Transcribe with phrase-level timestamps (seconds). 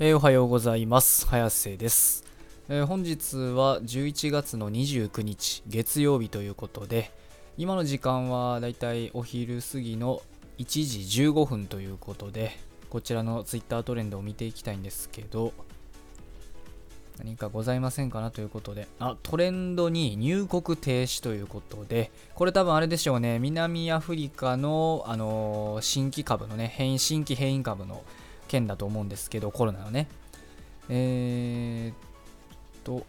[0.00, 1.24] えーおはようございます。
[1.24, 2.24] 早瀬です、
[2.68, 7.12] えー本日は11月の29日月曜日ということで、
[7.56, 10.20] 今の時間はだいたいお昼過ぎの
[10.58, 10.64] 1
[11.06, 12.58] 時15分ということで、
[12.90, 15.52] こちらの Twitter トレンドを見ていきたいんですけど、
[17.18, 28.02] 何かございませんかなということで、あ、トレンドに入国停止ということで、これ多分あれでしょうね、南アフリカの、あのー新規株のね、変異新規変異株の
[28.54, 30.08] 件だと思うんですけど、コロナのね。
[30.88, 31.94] えー、っ
[32.84, 33.04] と、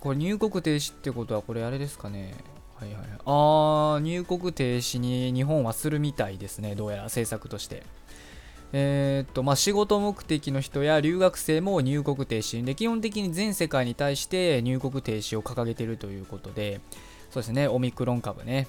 [0.00, 2.34] これ入国停止ってことは、これあれですかね。
[2.76, 3.08] はいはいはい。
[3.24, 7.82] あー、入国停止に日本はするみたいですね、どうやら政策として。
[8.72, 16.80] えーっとまあ、仕事目的の人や留学生も入国停止で基本的に全世界に対して入国停止を掲げているということで
[17.30, 18.66] そうですねオミクロン株ね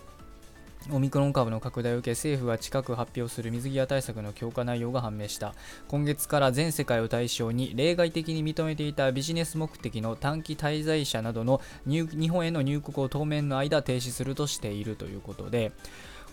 [0.92, 5.54] オミクロン株の拡大を受け政府は近く発表する水際対策の強化内容が判明した
[5.88, 15.72] 今月から全世界を対象に例外的に認めていたビジネス目的の短期滞在者などの日本への入国を当面の間停止するとしているということで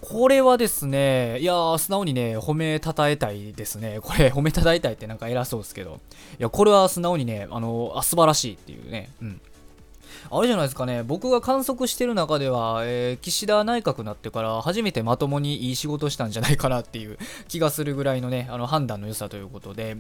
[0.01, 4.01] これはですね、いやー、素直にね、褒めたたえたいですね。
[4.03, 6.01] これ、褒めたたえたいってなんか偉そうですけど。
[6.39, 9.09] いや、これは素直にね、あの、あ、素晴らしいっていうね。
[9.23, 9.41] うん。
[10.31, 19.97] あれじゃないですかね、僕が観測してる中では、えー岸田内閣になってから初めてまともにいい仕事したんじゃないかなっていう気がするぐらいのね、あの判断の良さということで、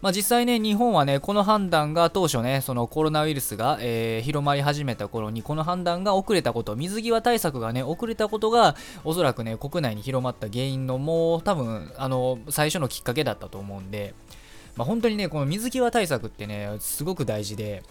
[0.00, 14.14] まあ、実際ね、日本はね、この判断が当初ね、そのコロナウイルスが、えー広まり始めた頃に、この判断が遅れたこと、水際対策がね、遅れたことが、おそらくね、国内に広まった原因のもう多分、あの、最初のきっかけだったと思うんで、
[14.76, 17.82] まあ、本当にね、この水際対策ってね、すごく大事で、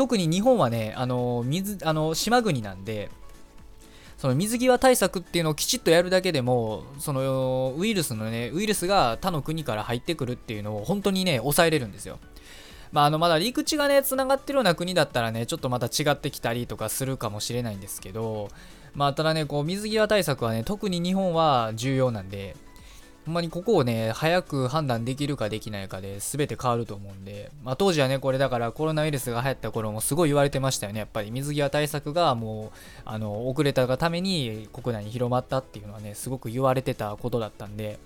[0.00, 3.10] 特に日本はね、あの水あの島国なんで、
[4.16, 12.18] その水際対策っていうのをきちっとやるだけでも、そのウイルスのね、ウイルスが他の国から入ってくるっていうのを本当にね、抑えれるんですよ。
[12.92, 18.48] まあ、あのまだ陸地がね、つながってるような国だったらね、ちょっとまた違ってきたりとかするかもしれないんですけど、
[18.94, 22.56] まあ、ただね、こう水際対策はね、特に日本は重要なんで、
[23.30, 30.98] ほんまにここをね、早く判断できるかできないかで全て変わると思うんで、まあ、当時はね、これだからコロナウイルスが流行った頃もすごい言われてましたよね。
[30.98, 38.00] やっぱり水際対策がもう、あの、遅れたがために国内に広まったっていうのはね、すごく言われてたことだったんで、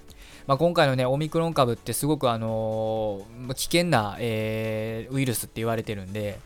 [0.47, 6.39] まあ、今回のね、オミクロン株ってすごくあのー危険な、えーウイルスって言われてるんで、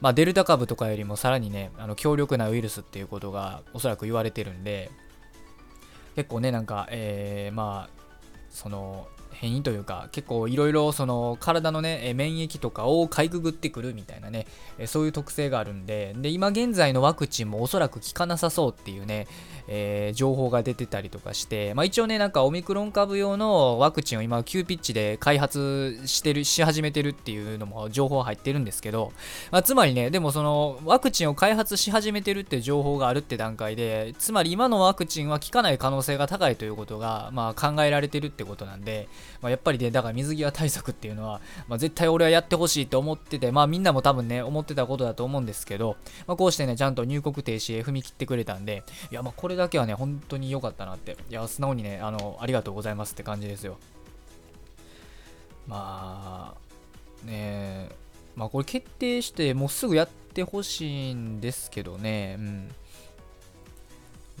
[0.00, 4.90] まあ、デルタ株とかよりもさらにね、あの強力なウイルスっていうことがおそらく言われてるんで、
[6.16, 8.05] 結構ね、なんか、えーまあ、
[8.56, 9.06] その
[9.40, 14.46] 変異というか結構いろいろその体のね免疫とかをかいくぐってくるみたいなね
[14.86, 19.26] そういう特性があるんでで今現在のワクチンもおそらく効かなさそうっていうね、
[19.68, 29.12] えー情報が出てたりとかして、まあ、一応ねなんかオミクロン株用のワクチンを今急ピッチで開発してるし始めてるっていうのも情報入ってるんですけど、
[29.50, 39.08] まあ、つまりねでもそのワクチンを開発し始めてるって情報があるって段階でつまり今のワクチンは効かない可能性が高いということが、まあ、考えられてるってことなんで、
[39.40, 53.78] まあ、やっぱりねだから水際対策っていうのは、まあ、絶対俺はやってほしいと思っててまあみんなも多分ね思ってたことだと思うんですけど、まあ、こうしてねちゃんと入国停止へ踏み切ってくれたんでいやまあこれだけはね本当に良かったなっていや素直にねあのありがとうございますって感じですよ。
[55.66, 57.96] まあねえ
[58.36, 62.68] まあこれ決定してもうすぐやってほしいんですけどねうん。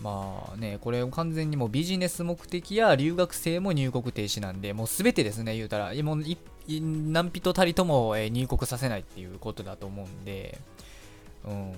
[0.02, 6.24] まあね、これ完全にもうビジネス目的や留学生も入国停止なんで、もうすべてですね、言うたら、もう
[6.68, 10.58] 何人たりとも入国させないっていうことだと思うんで、
[11.46, 11.72] うん。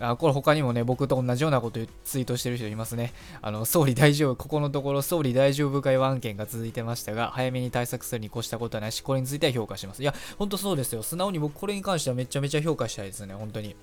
[0.00, 3.12] あこれ他にもね、僕と同じようなことをツイートしてる人いますね。
[3.40, 10.02] あの、総理大丈夫、ここのところ総理大丈夫会案件が続いてましたが、早めに対策するに越したことはないし、これについては評価します。
[10.02, 11.04] いや、ほんとそうですよ。
[11.04, 13.76] 素直に僕これに関してはめちゃめちゃ評価したいですね、本当に。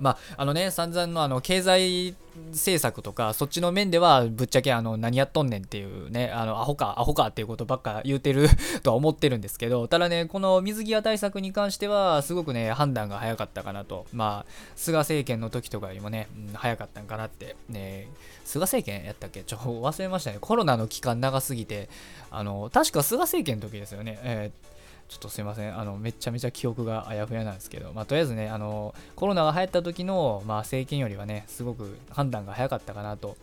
[0.00, 2.14] まあ、あのね、散々のあの経済
[2.52, 8.48] 政策とか、そっちの面では、ぶっちゃけあの何やっとんねんっていうね、あのアホか、アホかっていうことばっか言うてる
[8.82, 18.08] とは思ってるんですけど、ただね、この水際対策に関しては、すごくね、判断が早かったかなと、まあ、菅政権の時とかよりもね、うん早かったんかなって、ね、
[18.44, 19.42] 菅政権やったっけ？
[19.42, 21.88] ちょ、忘れましたね、コロナの期間長すぎて、
[22.30, 24.69] あの、確か菅政権の時ですよね、えー
[25.10, 25.76] ちょっとすいません。
[25.76, 33.36] あの、めちゃめちゃ記憶があやふやなんですけど、まあ、とりあえずね、あの、コロナが流行った時の、まあ、政権よりはね、すごく判断が早かったかなと。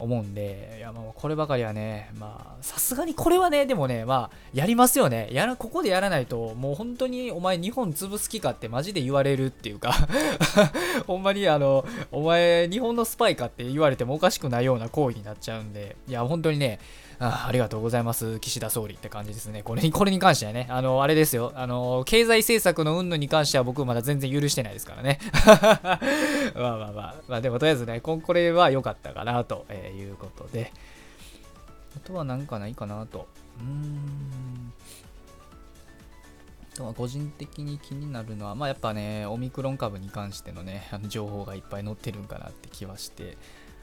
[0.00, 5.28] 思うんで、いやもうこればかりはね、まあ、さすがにこれはね、でもね、まあ、やりますよね。
[5.30, 9.92] やら、ここでやらないと、もう本当にお前日本潰す気かってマジで言われるっていうか
[11.06, 16.80] ほんまにあの、お前日本のスパイかって言われてもおかしくないような行為になっちゃうんで、いや、本当にね、
[17.20, 19.62] あありがとうございます、岸田総理って感じですね。
[19.62, 25.18] これに、これに関してはね、あの、あれですよ、あの、経済政策の云々に関しては僕まだ全然許してないですからね。
[26.56, 30.72] まあまあまあ、まあでもとりあえずね、これは良かったかなということで、
[31.94, 33.28] あとは何かないかなと。
[33.60, 34.72] うーん。
[36.80, 43.36] とは個人的に気になるのは、まあやっぱね、オミクロン株に関してのね、あの情報がいっぱい載ってるんかなって気はして、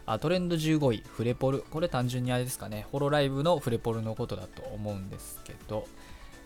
[0.07, 1.59] あトレンド15位、フレポル。
[1.69, 5.85] これ単純にあれですかね、ホロライブのフレポルのことだと思うんですけど、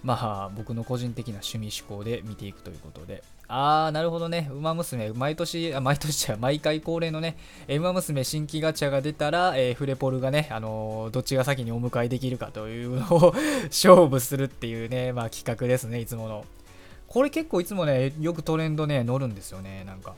[0.04, 7.38] まあ僕の個人的な趣味思考で見ていくということで、あー、なるほどね、ウマ娘、毎年、あ毎年は毎回恒例のね、
[7.70, 13.36] ウマ娘新規ガチャが出たら、えー、フレポルがね、あのー、どっちが先にお迎えできるかというのを
[13.70, 16.46] 勝負するっていうね、まあ企画ですね、いつもの。
[17.08, 20.16] これ結構いつもね、よくトレンドね、乗るんですよね、なんか。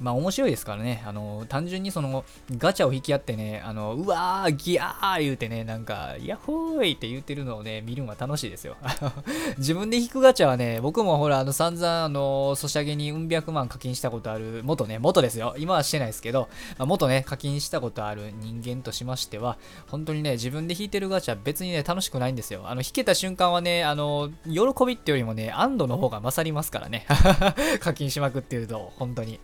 [0.00, 2.24] まあ面白いですからね、あの単純にその
[2.56, 8.76] ガチャを引き合ってね、あのうわー、ギャー言うてね、なんか、ヤッホーイって言ってるのをね、見るのが楽しいですよ。
[9.58, 15.54] 自分で引くガチャはね、僕もほら、あの散々、あの、ソシャゲにうん百万課金したことある、元ね、元ですよ。
[15.58, 16.48] 今はしてないですけど、
[16.78, 19.58] まあ、元ね、課金したことある人間としましては、
[19.88, 22.62] 本当にね、自分で引いてるガチャ別にね、楽しくないんですよ。
[22.66, 27.06] あの、引けた瞬間はね、あの、喜びってよりもね、安堵の方が勝りますからね。
[27.80, 29.40] 課金しまくってると、本当に。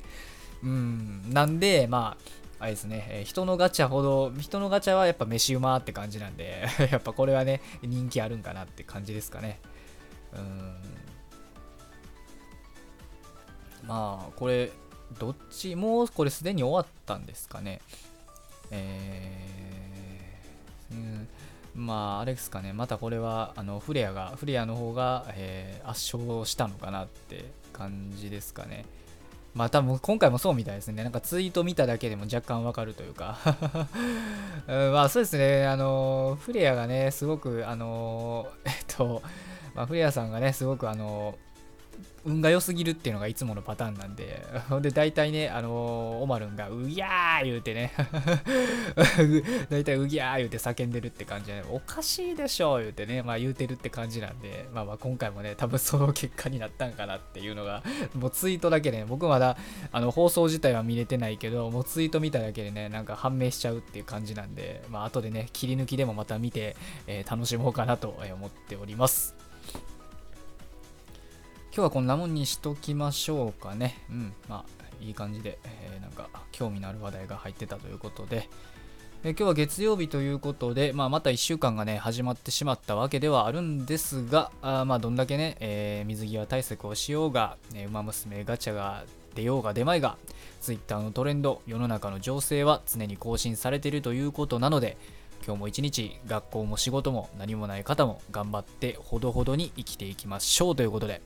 [0.65, 9.61] うん、なんで、まあ、あれですね、え人のガチャほど、人のガチャはやっぱ飯うまって感じなんで やっぱこれはね、人気あるんかなって感じですかね。
[10.33, 10.77] うん。
[13.87, 14.73] まあ、これ、
[15.19, 17.83] どっち、もうこれすでに終わったんですかね。
[18.71, 21.29] えー、うん、
[21.75, 27.45] まあ、あれですかね、またこれは、あの、フレアが、フレアの方が、えー、圧勝したのかなって
[27.75, 28.87] 感じですかね。
[29.55, 31.03] まあ多分今回もそうみたいですね。
[31.03, 33.39] なんかツイート見ただけでも若干わかるというか
[34.67, 35.67] うんまあそうですね。
[35.67, 39.23] あの、フレアがね、すごく、あの、えっと、
[39.75, 41.37] まあ、フレアさんがね、すごくあの、
[42.25, 47.93] 運が良すぎるっていうのがいつものパターンなんで、 ほんで大体ね、あのー、オマルンがうぎゃー言うてね
[49.69, 57.83] 大体うぎゃー言うて叫んでるって感じで、おかしいでしょ言うてね、まあ言うてるって感じなんで、まあまあ今回もね、多分その結果になったんかなっていうのが、
[58.15, 59.57] もうツイートだけでね、僕まだ
[59.93, 69.44] あの放送自体は見れてないけど、もうツイート見ただけでね、なんか判明しちゃうっていう感じなんで、まあ後でね、切り抜きでもまた見て、えー、楽しもうかなと思っております。
[71.77, 73.97] 今日はこんなもんにしときましょうかね。
[74.09, 78.49] うん、まあ、いい感じで、えー、なんか、興味のある話題が入ってたということで、
[79.25, 89.03] えー、今日は月曜日ということで、まあ、また1週間がね、始まってしまったわけではあるんですが、あまあ、どんだけね、えー、水際対策をしようが、えー、馬娘ガチャが
[89.35, 90.17] 出ようが出まいが、
[90.61, 94.97] Twitter のトレンド、世の中の情勢は常に更新されているということなので、
[95.45, 101.21] 今日も一日学校も仕事も何もない方も頑張ってほどほどに生きていきましょうということで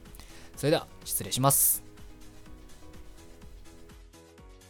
[0.58, 1.87] それでは失礼します。